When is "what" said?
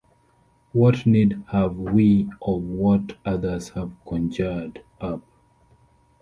0.71-1.05, 2.63-3.17